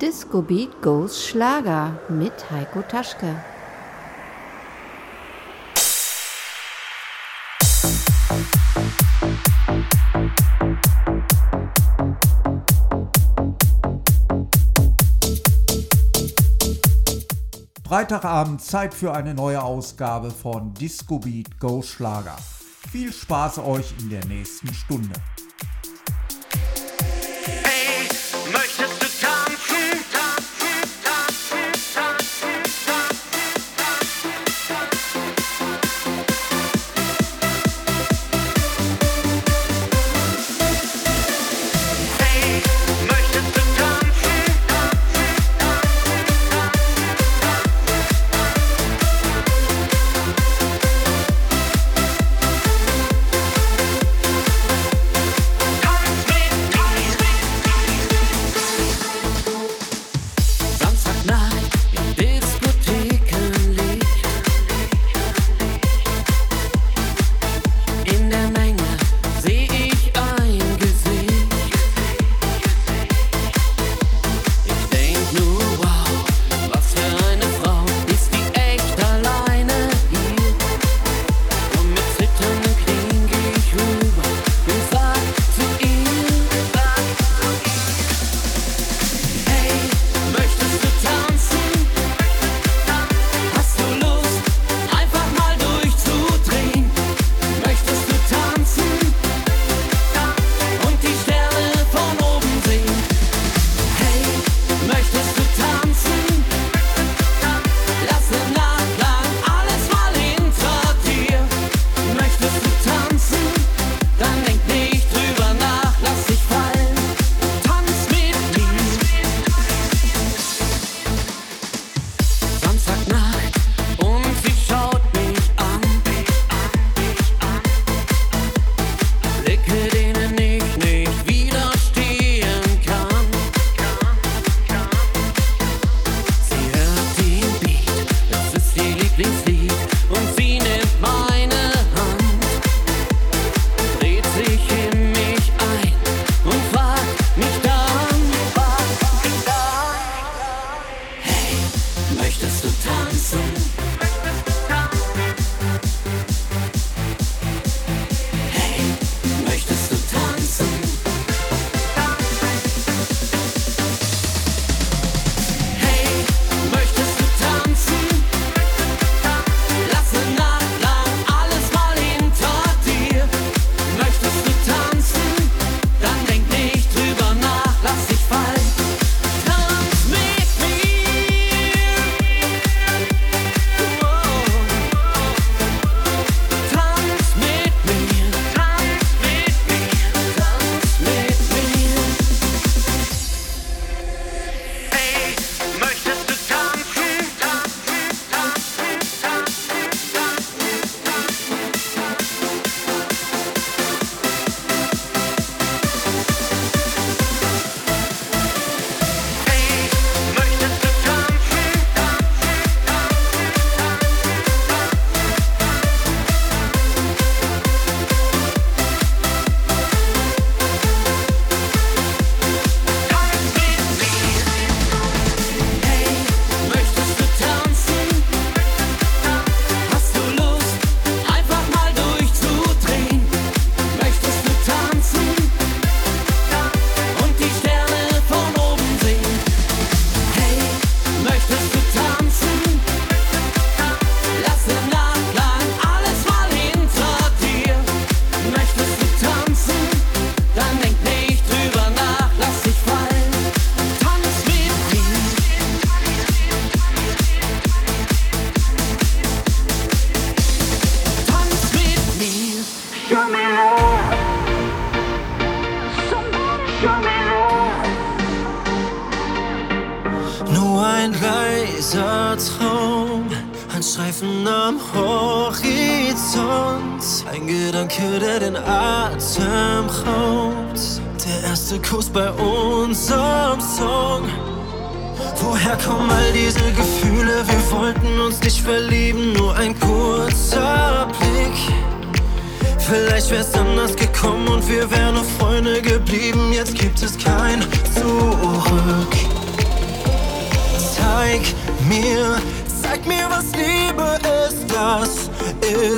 [0.00, 3.36] Disco Beat Goes Schlager mit Heiko Taschke.
[17.86, 22.38] Freitagabend Zeit für eine neue Ausgabe von Disco Beat Go Schlager.
[22.90, 25.12] Viel Spaß euch in der nächsten Stunde.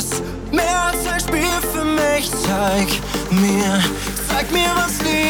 [0.02, 2.30] bist mehr als ein Spiel für mich.
[2.30, 2.88] Zeig
[3.30, 3.80] mir,
[4.28, 5.21] zeig mir, was liegt.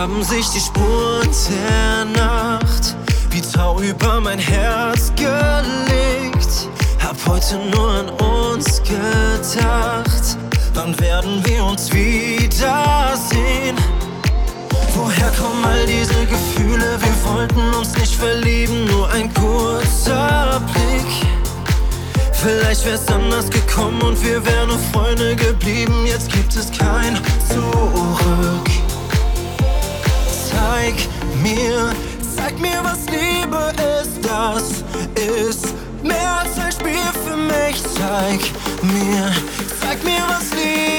[0.00, 2.96] haben sich die Spuren der Nacht
[3.28, 6.68] wie Tau über mein Herz gelegt.
[7.04, 10.38] Hab heute nur an uns gedacht,
[10.72, 13.76] wann werden wir uns wiedersehen?
[14.94, 16.98] Woher kommen all diese Gefühle?
[16.98, 21.26] Wir wollten uns nicht verlieben, nur ein kurzer Blick.
[22.32, 26.06] Vielleicht wär's anders gekommen und wir wären nur Freunde geblieben.
[26.06, 27.18] Jetzt gibt es kein
[27.50, 28.69] Zurück
[30.80, 30.94] zeig
[31.42, 31.92] mir,
[32.36, 34.24] zeig mir, was Liebe ist.
[34.24, 34.84] Das
[35.14, 37.82] ist mehr als ein Spiel für mich.
[37.82, 38.40] Zeig
[38.82, 39.32] mir,
[39.80, 40.89] zeig mir, was Liebe ist.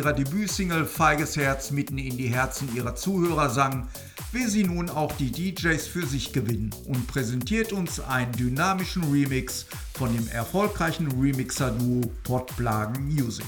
[0.00, 3.86] ihrer Debütsingle Feiges Herz mitten in die Herzen ihrer Zuhörer sang,
[4.32, 9.66] will sie nun auch die DJs für sich gewinnen und präsentiert uns einen dynamischen Remix
[9.92, 13.44] von dem erfolgreichen Remixer-Duo Pottplagen Music.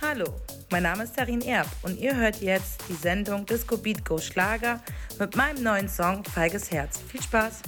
[0.00, 0.34] Hallo,
[0.72, 4.82] mein Name ist Tarin Erb und ihr hört jetzt die Sendung Disco Beat Go Schlager
[5.20, 6.98] mit meinem neuen Song Feiges Herz.
[7.06, 7.62] Viel Spaß!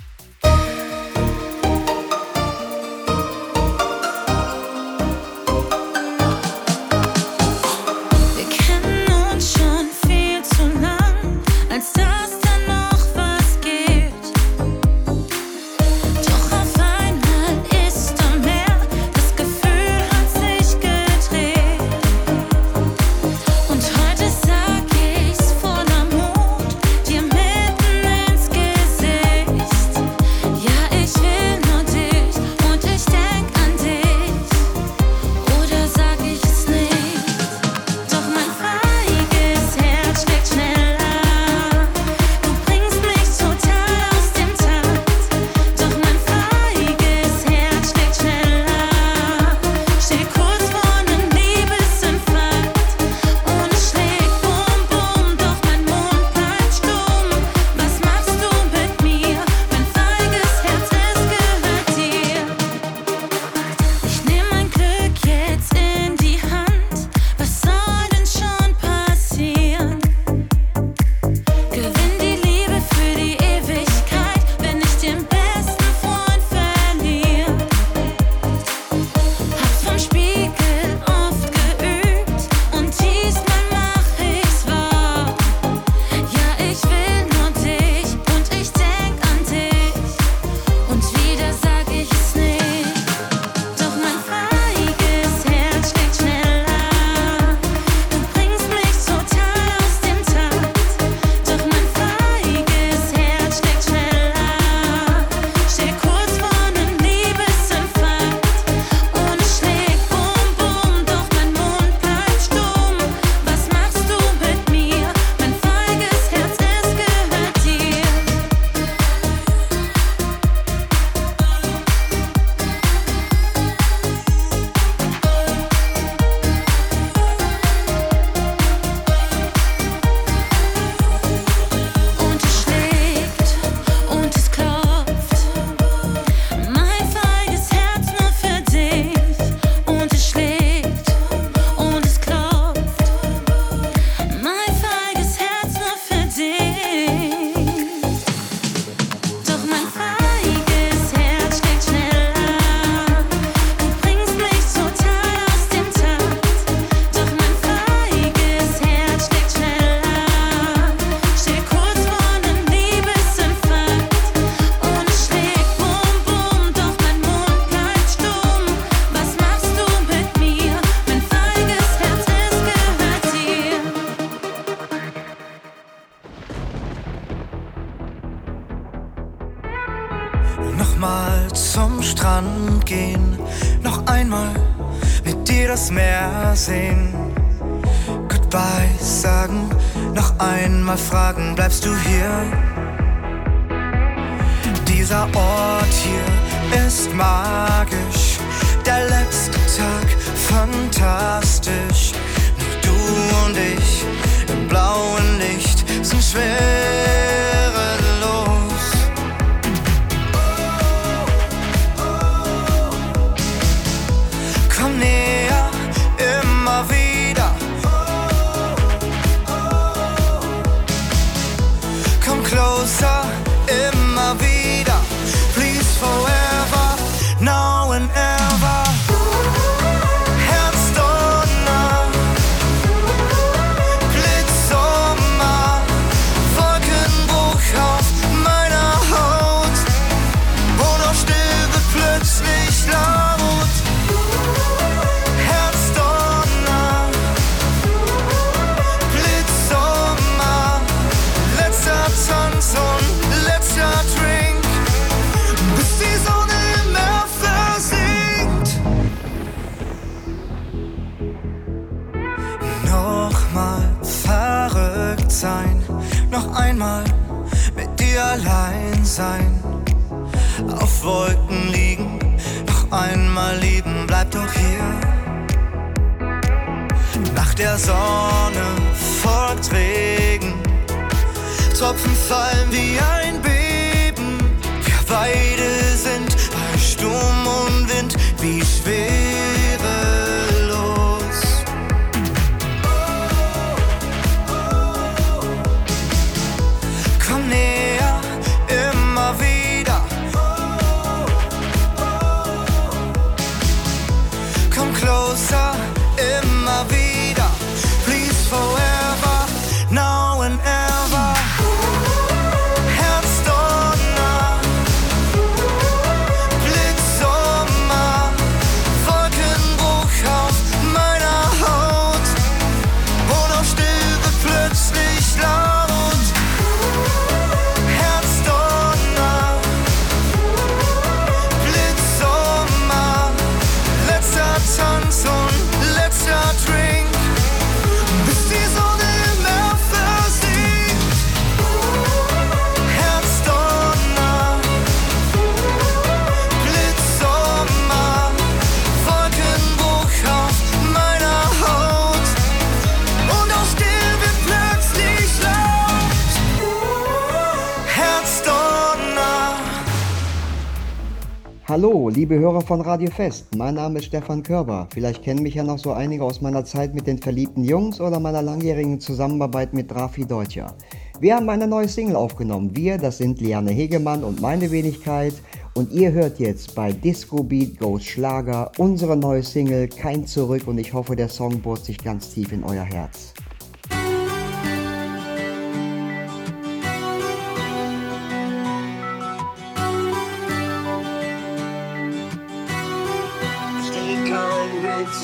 [362.10, 363.54] Liebe Hörer von Radio Fest.
[363.54, 364.88] Mein Name ist Stefan Körber.
[364.92, 368.18] Vielleicht kennen mich ja noch so einige aus meiner Zeit mit den verliebten Jungs oder
[368.18, 370.74] meiner langjährigen Zusammenarbeit mit Rafi Deutscher.
[371.20, 372.74] Wir haben eine neue Single aufgenommen.
[372.74, 375.34] Wir, das sind Liane Hegemann und meine Wenigkeit.
[375.74, 380.78] Und ihr hört jetzt bei Disco Beat Goes Schlager unsere neue Single Kein Zurück und
[380.78, 383.34] ich hoffe, der Song bohrt sich ganz tief in euer Herz.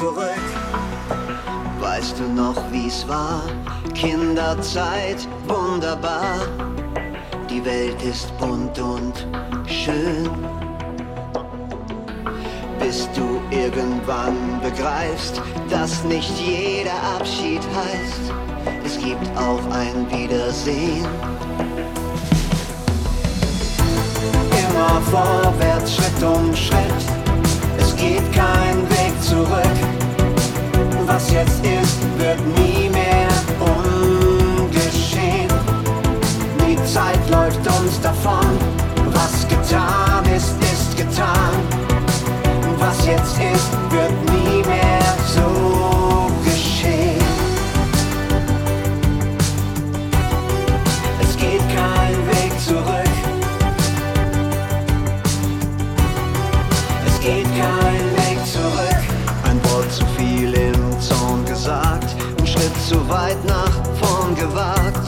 [0.04, 0.44] Zurück.
[1.80, 3.42] Weißt du noch, wie's war?
[3.94, 6.40] Kinderzeit, wunderbar.
[7.48, 9.26] Die Welt ist bunt und
[9.66, 10.28] schön.
[12.78, 18.24] Bis du irgendwann begreifst, dass nicht jeder Abschied heißt,
[18.84, 21.06] es gibt auch ein Wiedersehen.
[24.60, 27.04] Immer vorwärts, Schritt um Schritt,
[27.78, 29.78] es geht kein Weg zurück.
[31.06, 33.28] Was jetzt ist, wird nie mehr
[33.60, 35.48] ungeschehen.
[36.60, 38.46] Die Zeit läuft uns davon.
[39.12, 41.54] Was getan ist, ist getan.
[42.78, 44.03] Was jetzt ist, wird
[64.46, 65.06] gewagt,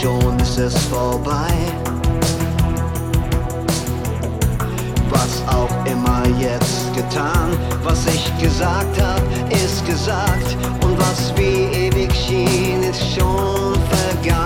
[0.00, 1.52] schon ist es vorbei.
[5.10, 7.50] Was auch immer jetzt getan,
[7.82, 10.56] was ich gesagt hab, ist gesagt.
[10.82, 14.42] Und was wie ewig schien, ist schon Vergangenheit.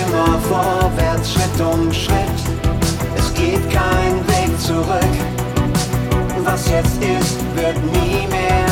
[0.00, 2.38] Immer vorwärts, Schritt um Schritt,
[3.18, 5.14] es geht kein Weg zurück.
[6.44, 8.67] Was jetzt ist, wird nie mehr.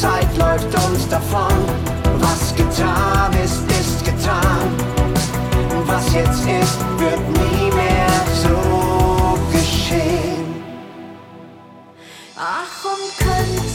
[0.00, 1.52] Zeit läuft uns davon.
[2.20, 4.68] Was getan ist, ist getan.
[5.86, 8.06] Was jetzt ist, wird nie mehr
[8.42, 10.62] so geschehen.
[12.36, 13.67] Ach, und könnte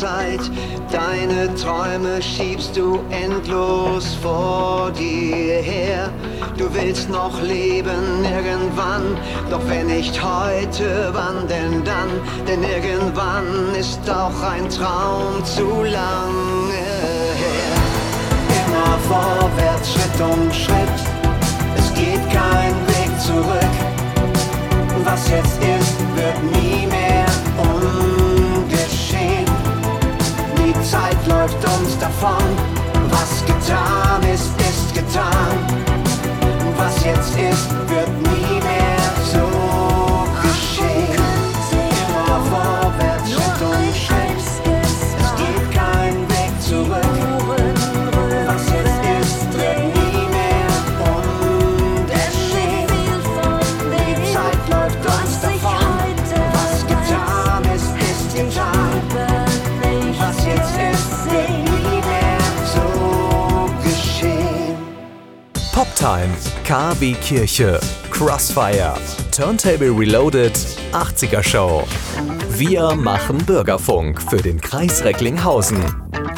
[0.00, 0.40] Zeit.
[0.90, 6.10] Deine Träume schiebst du endlos vor dir her.
[6.56, 9.18] Du willst noch leben irgendwann,
[9.50, 12.10] doch wenn nicht heute, wann denn dann?
[12.48, 16.80] Denn irgendwann ist auch ein Traum zu lange
[17.42, 17.76] her.
[18.64, 20.98] Immer vorwärts, Schritt um Schritt,
[21.76, 23.74] es geht kein Weg zurück.
[25.04, 27.26] Was jetzt ist, wird nie mehr
[27.58, 27.99] ungeschehen.
[30.90, 32.42] Zeit läuft uns davon.
[33.10, 35.56] Was getan ist, ist getan.
[36.76, 38.39] Was jetzt ist, wird nie
[66.00, 66.32] Poptime,
[66.64, 67.78] KW Kirche,
[68.10, 68.94] Crossfire,
[69.30, 70.56] Turntable Reloaded,
[70.92, 71.86] 80er Show.
[72.48, 75.84] Wir machen Bürgerfunk für den Kreis Recklinghausen.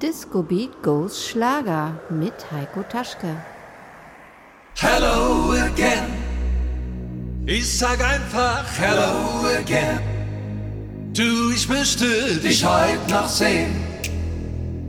[0.02, 3.38] Disco Beat Goes Schlager mit Heiko Taschke.
[4.76, 6.21] Hello again.
[7.46, 10.00] Ich sag einfach Hello again.
[11.12, 12.06] Du, ich möchte
[12.38, 13.76] dich heute noch sehen.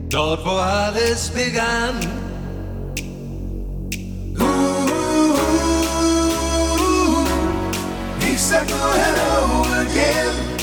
[0.07, 1.95] Dort, wo alles begann.
[4.37, 4.45] Uh,
[8.31, 10.53] ich sag nur Hello again.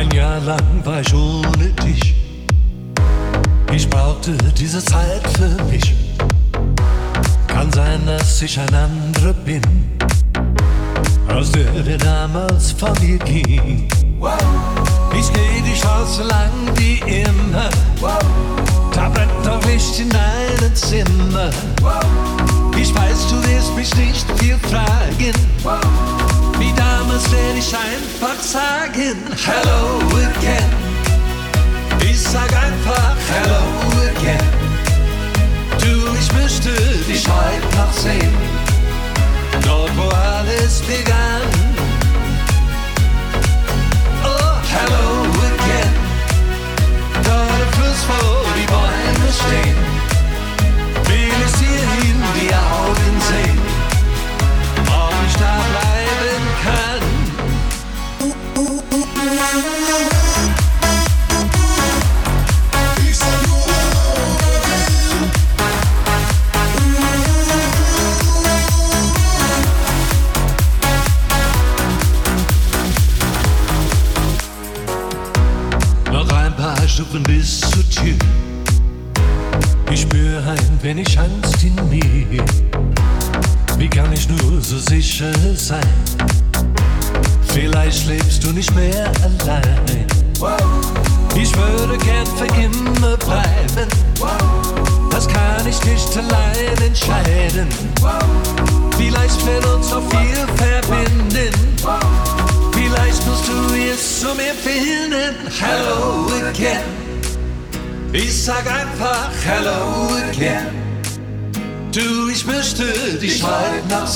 [0.00, 2.14] Ein Jahr lang war ich ohne dich.
[3.70, 5.94] Ich brauchte diese Zeit für mich.
[7.46, 9.60] Kann sein, dass ich ein anderer bin,
[11.28, 13.90] als der, der damals von dir ging.
[15.18, 17.68] Ich geh aus so lang wie immer.
[18.94, 21.50] Da brennt doch Licht in deinem Zimmer.
[22.80, 26.29] Ich weiß, du wirst mich nicht viel fragen.
[26.60, 29.98] Wie damals werde ich einfach sagen Hello
[30.36, 30.70] again.
[32.02, 33.62] Ich sag einfach Hello
[34.10, 34.48] again.
[35.78, 36.70] Du, ich möchte
[37.08, 38.34] dich heute noch sehen.
[39.64, 41.48] Dort, wo alles begann.
[44.22, 45.19] Oh, hello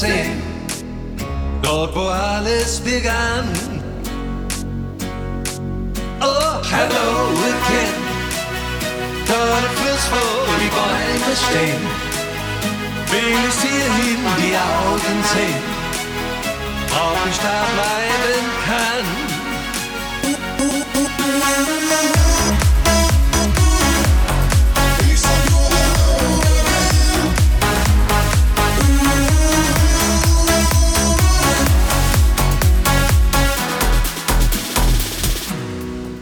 [0.05, 0.34] again.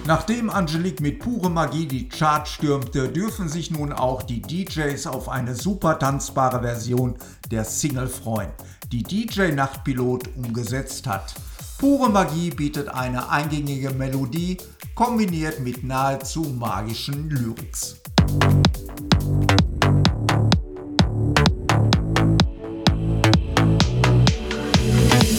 [0.04, 5.28] Nachdem Angelique mit pure Magie die Chart stürmte, dürfen sich nun auch die DJs auf
[5.28, 7.14] eine super tanzbare Version
[7.52, 8.50] der Single freuen,
[8.90, 11.34] die DJ Nachtpilot umgesetzt hat.
[11.78, 14.56] Pure Magie bietet eine eingängige Melodie,
[14.96, 17.98] kombiniert mit nahezu magischen Lyrics.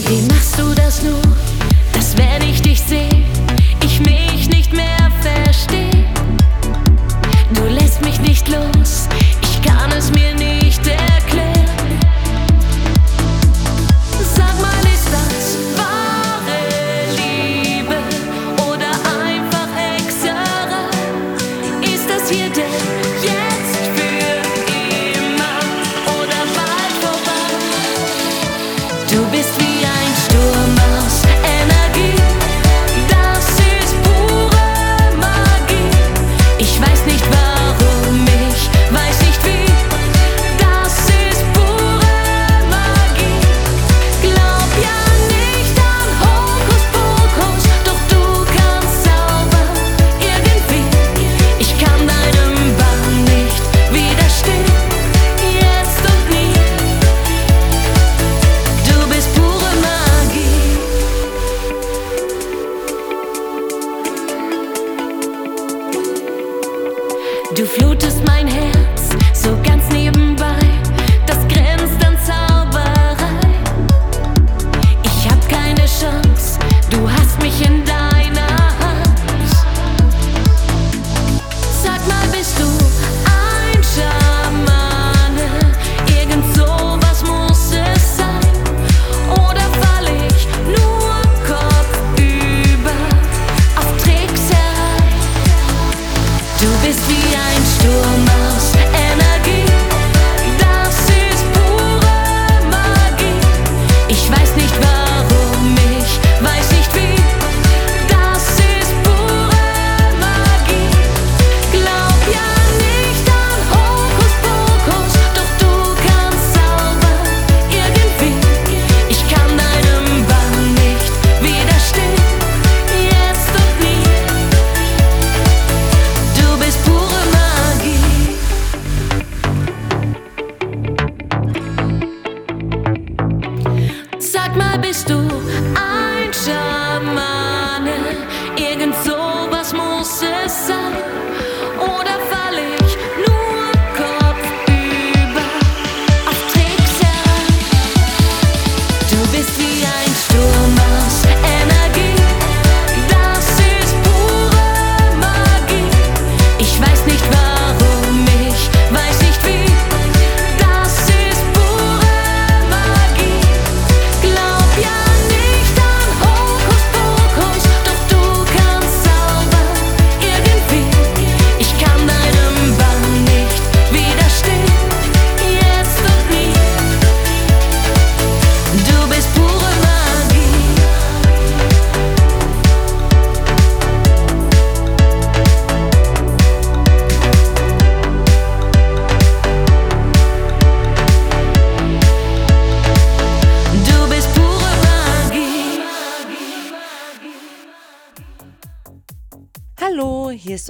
[0.06, 1.20] Wie machst du das nur,
[1.92, 3.43] dass wenn ich dich sehe?
[5.54, 6.04] verstehen.
[7.54, 9.08] Du lässt mich nicht los,
[9.42, 11.13] ich kann es mir nicht erklären.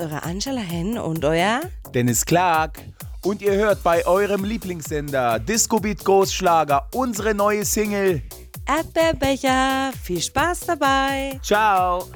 [0.04, 1.62] eure Angela Hen und euer
[1.94, 2.78] Dennis Clark.
[3.22, 8.20] Und ihr hört bei eurem Lieblingssender Disco Beat Ghost Schlager unsere neue Single
[8.66, 9.92] Erdbeerbecher.
[10.02, 11.40] Viel Spaß dabei.
[11.42, 12.06] Ciao.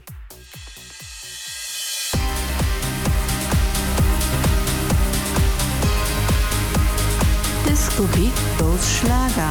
[7.67, 9.51] Disco Beat Ghost Schlager.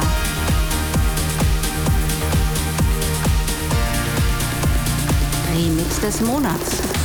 [5.52, 6.97] Remix des Monats.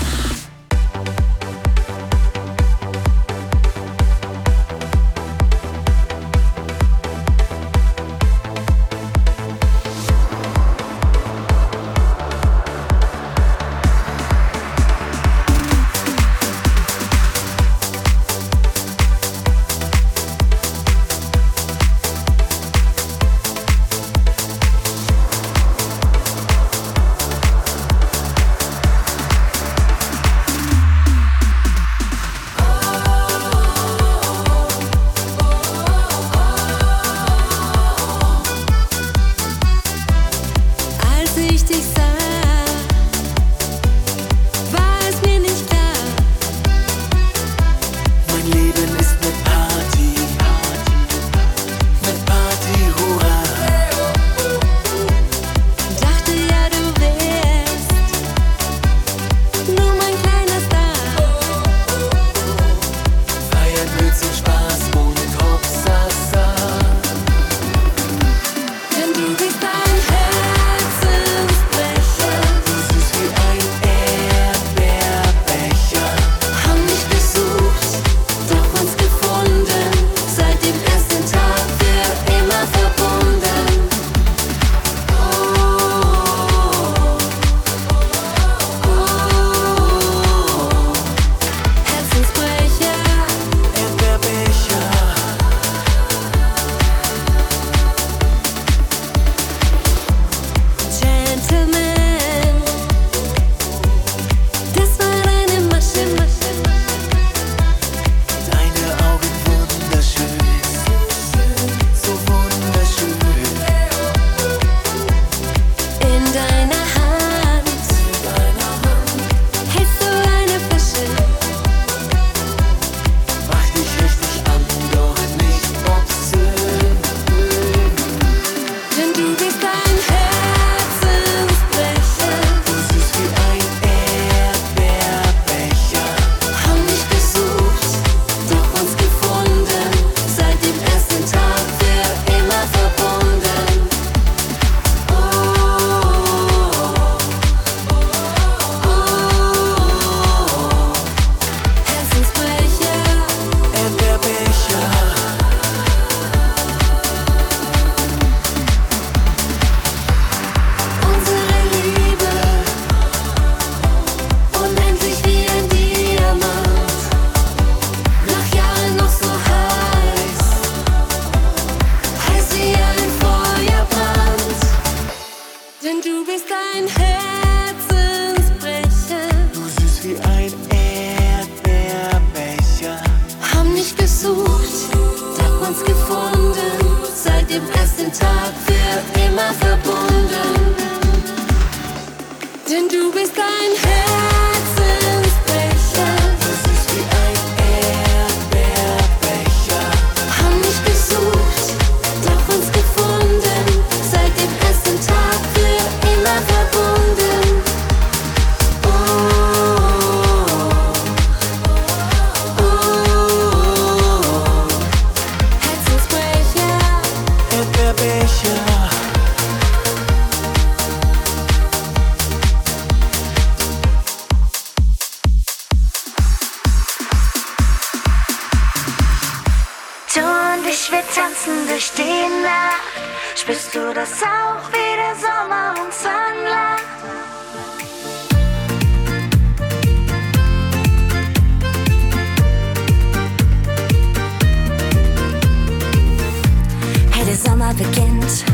[247.74, 248.46] Sommer beginnt.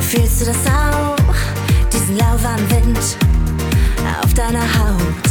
[0.00, 1.16] Fühlst du das auch?
[1.92, 2.98] Diesen lauwarmen Wind
[4.22, 5.30] auf deiner Haut.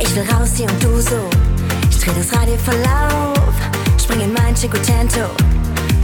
[0.00, 1.28] Ich will raus hier und du so.
[1.90, 3.54] Ich dreh das Radio voll auf,
[4.00, 5.30] spring in mein Cinquecento.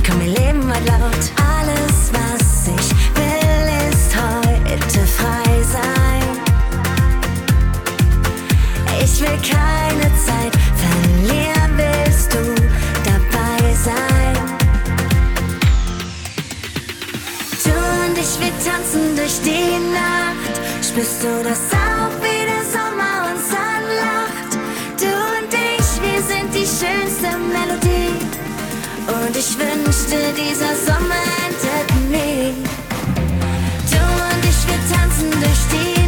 [0.07, 1.31] Komm, wir leben heute laut.
[1.59, 6.22] Alles, was ich will, ist heute frei sein.
[9.03, 12.60] Ich will keine Zeit verlieren, willst du
[19.20, 20.54] durch die Nacht.
[20.83, 24.50] Spürst du das auch, wie der Sommer uns anlacht?
[24.98, 28.16] Du und ich, wir sind die schönste Melodie.
[29.06, 32.54] Und ich wünschte, dieser Sommer endet nie.
[33.92, 36.00] Du und ich, wir tanzen durch die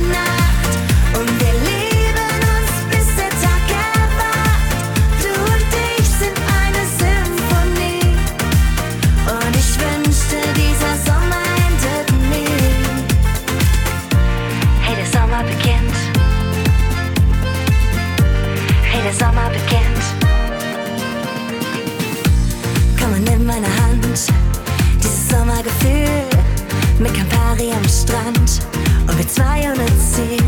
[27.52, 28.62] Campari am Strand.
[29.06, 30.42] Und wir zwei ohne Ziel.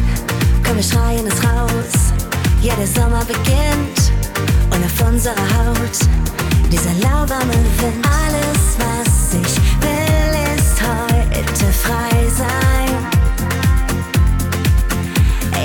[0.65, 2.13] Komm, wir schreien es raus.
[2.63, 4.13] Ja, der Sommer beginnt.
[4.71, 5.99] Und auf unserer Haut
[6.71, 8.07] dieser lauwarme Wind.
[8.07, 12.91] Alles, was ich will, ist heute frei sein.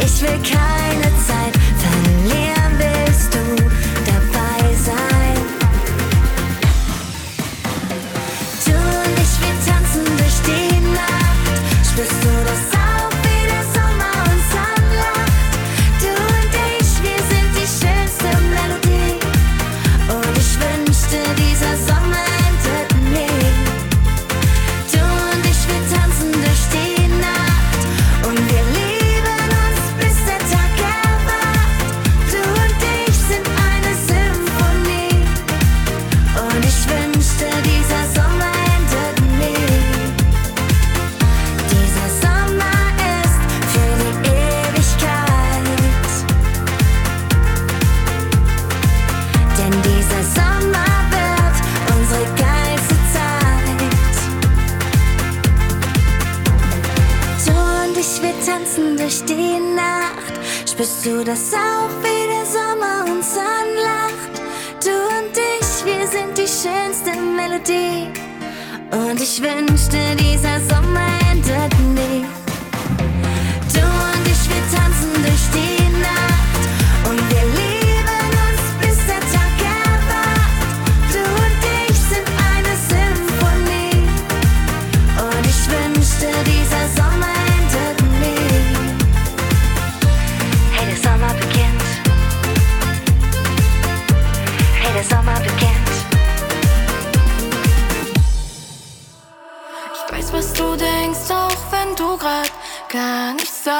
[0.03, 1.08] Ich will keine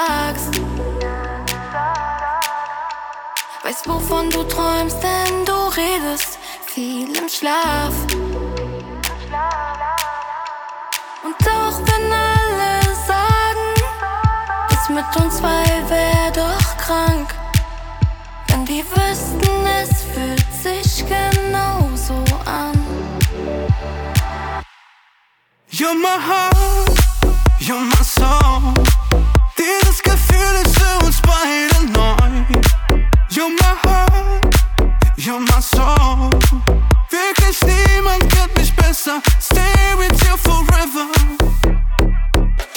[0.09, 0.61] sagst.
[3.63, 7.93] Weiß, wovon du träumst, denn du redest viel im Schlaf.
[11.25, 12.73] Und auch wenn alle
[13.11, 13.67] sagen,
[14.69, 17.29] das mit uns zwei wär doch krank.
[18.47, 22.77] Wenn die wüssten, es fühlt sich genauso an.
[25.71, 26.97] You're my heart,
[27.59, 28.88] you're my soul.
[33.31, 34.55] You're my heart,
[35.15, 36.31] you're my soul.
[37.09, 39.21] Wirklich niemand kennt mich besser.
[39.39, 41.05] Stay with you forever.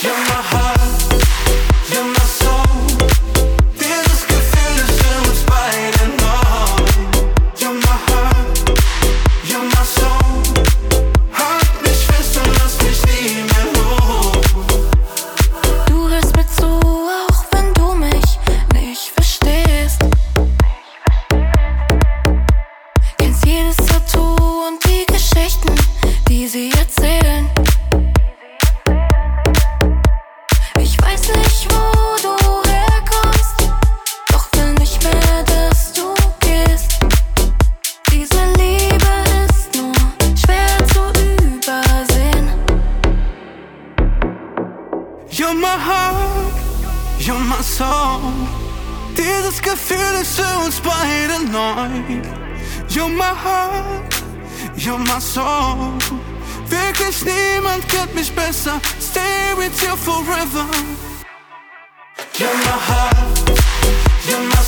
[0.03, 1.12] You're my heart,
[58.31, 58.83] kennt mich.
[58.99, 60.67] Stay with you forever.
[62.39, 63.51] You're my heart,
[64.29, 64.62] you're my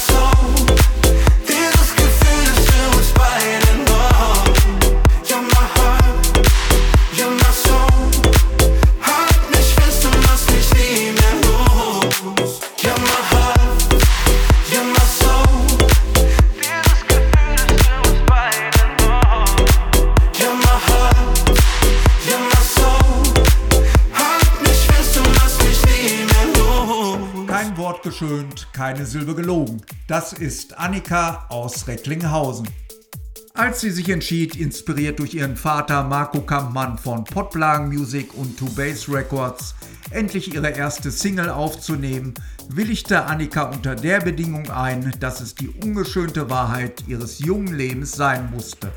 [28.95, 29.83] keine Silbe gelogen.
[30.07, 32.69] Das ist Annika aus Recklinghausen.
[33.53, 38.69] Als sie sich entschied, inspiriert durch ihren Vater Marco Kampmann von Potblagen Music und Two
[38.77, 39.75] Bass Records,
[40.11, 42.35] endlich ihre erste Single aufzunehmen,
[42.69, 48.49] willigte Annika unter der Bedingung ein, dass es die ungeschönte Wahrheit ihres jungen Lebens sein
[48.53, 48.93] musste.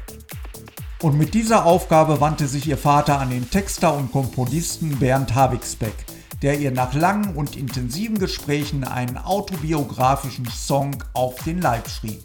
[1.02, 5.96] Und mit dieser Aufgabe wandte sich ihr Vater an den Texter und Komponisten Bernd Havixbeck,
[6.42, 12.24] der ihr nach langen und intensiven Gesprächen einen autobiografischen Song auf den Leib schrieb.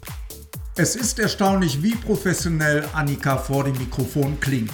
[0.75, 4.71] Es ist erstaunlich, wie professionell Annika vor dem Mikrofon klingt,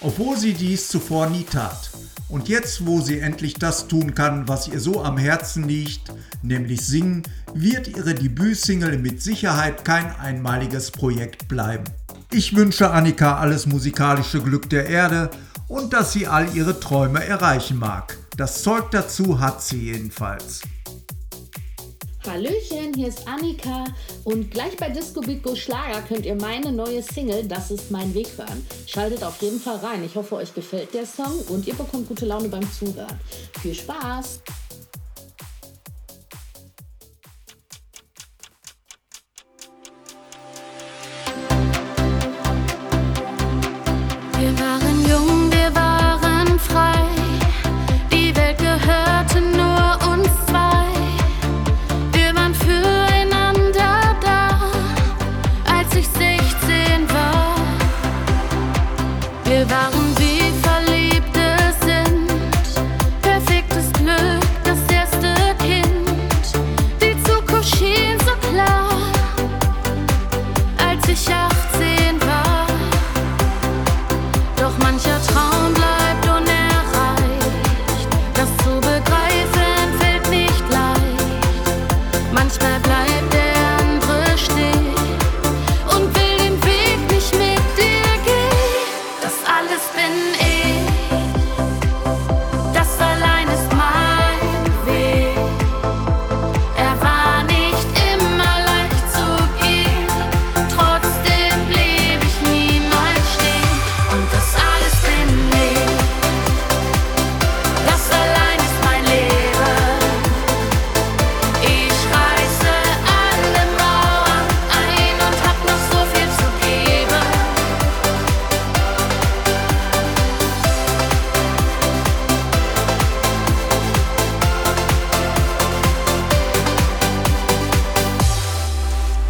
[0.00, 1.90] obwohl sie dies zuvor nie tat.
[2.28, 6.12] Und jetzt, wo sie endlich das tun kann, was ihr so am Herzen liegt,
[6.42, 7.22] nämlich singen,
[7.52, 11.84] wird ihre Debütsingle mit Sicherheit kein einmaliges Projekt bleiben.
[12.32, 15.30] Ich wünsche Annika alles musikalische Glück der Erde
[15.68, 18.16] und dass sie all ihre Träume erreichen mag.
[18.36, 20.62] Das Zeug dazu hat sie jedenfalls.
[22.26, 23.84] Hallöchen, hier ist Annika
[24.24, 28.12] und gleich bei Disco Beat Go Schlager könnt ihr meine neue Single Das ist mein
[28.12, 28.66] Weg hören.
[28.88, 30.02] Schaltet auf jeden Fall rein.
[30.02, 33.20] Ich hoffe, euch gefällt der Song und ihr bekommt gute Laune beim Zuhören.
[33.60, 34.40] Viel Spaß!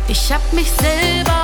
[0.07, 1.44] Ich hab mich selber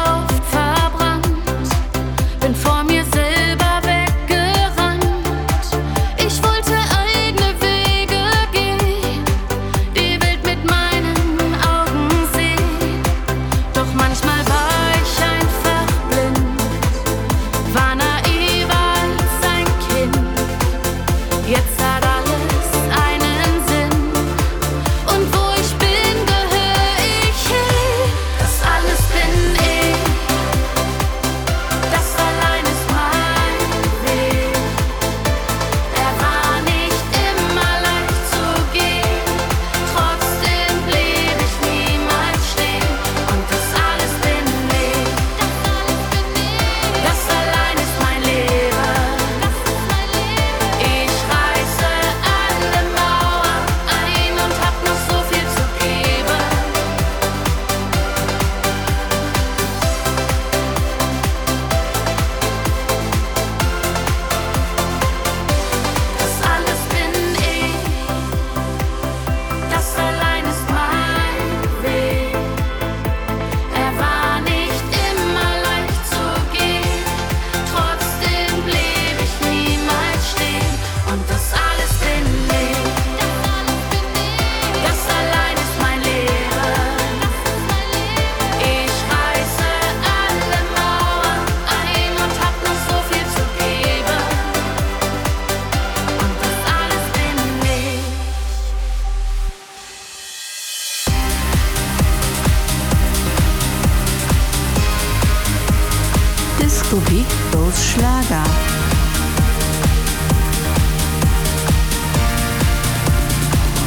[107.10, 108.44] Big Dose Schlager.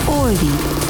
[0.08, 0.83] Oldie.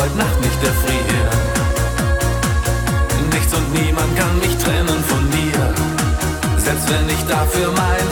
[0.00, 1.38] heut Nacht nicht erfrieren.
[3.32, 5.74] Nichts und niemand kann mich trennen von dir,
[6.58, 8.09] selbst wenn ich dafür mein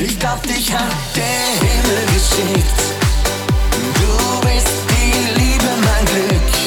[0.00, 2.80] Ich glaub, dich hat der Himmel geschickt.
[3.94, 6.57] Du bist die Liebe, mein Glück.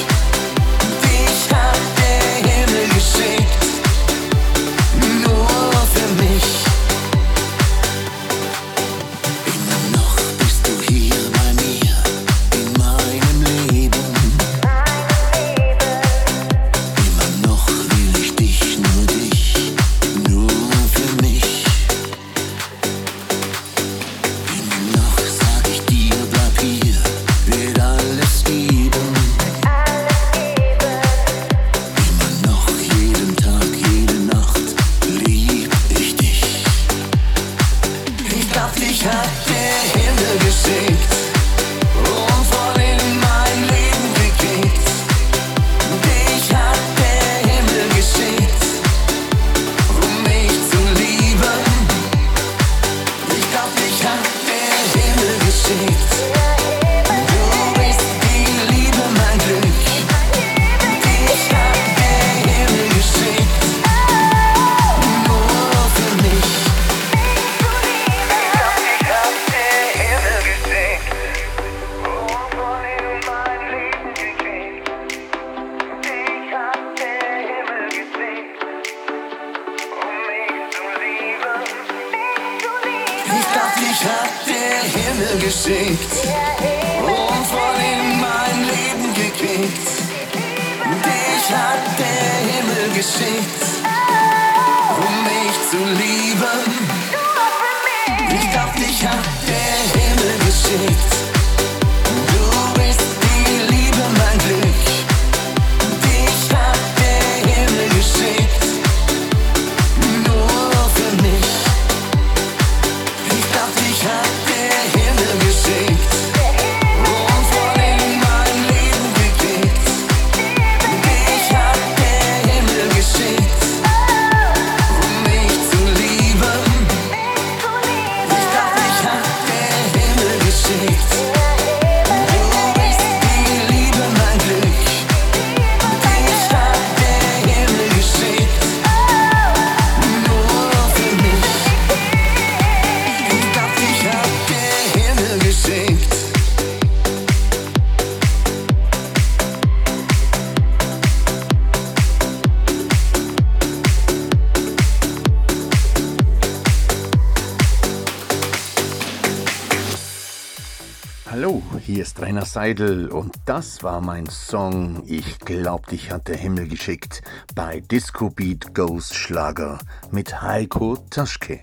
[162.52, 167.22] Seidel und das war mein Song Ich glaub dich hat der Himmel geschickt
[167.56, 169.80] bei Disco Beat Ghost Schlager
[170.12, 171.62] mit Heiko Taschke.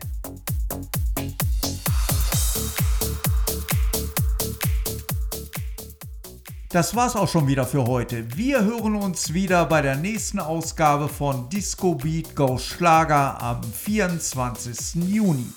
[6.71, 8.35] Das war's auch schon wieder für heute.
[8.35, 14.95] Wir hören uns wieder bei der nächsten Ausgabe von Disco Beat Ghost Schlager am 24.
[15.05, 15.53] Juni.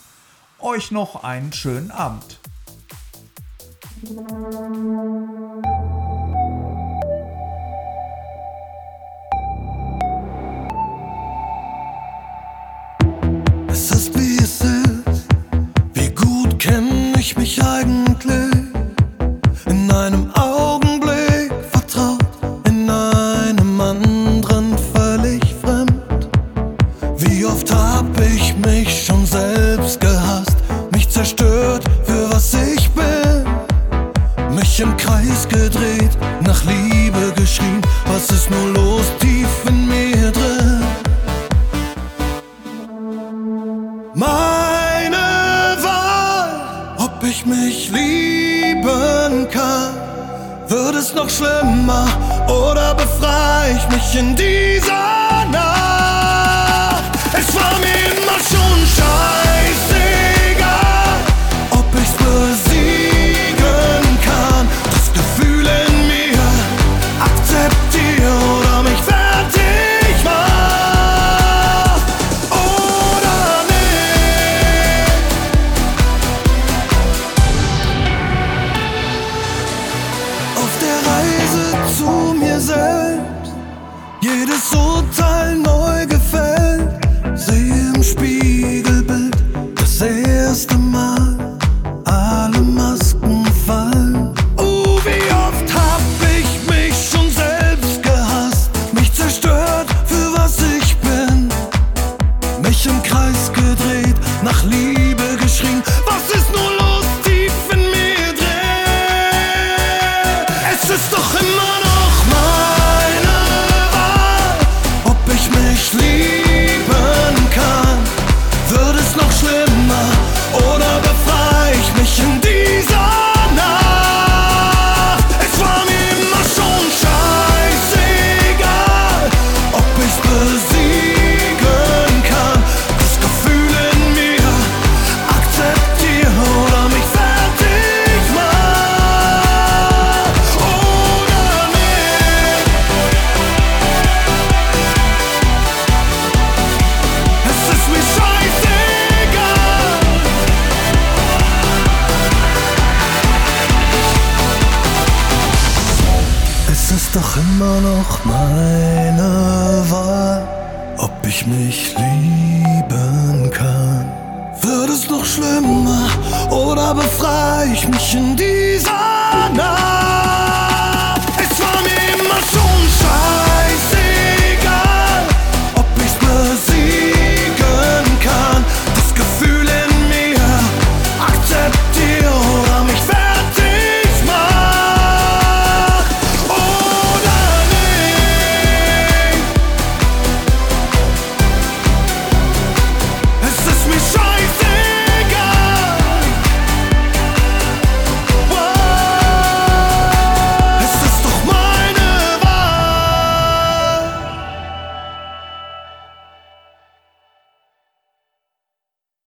[0.60, 2.42] Euch noch einen schönen Abend.
[4.04, 6.01] Thank you.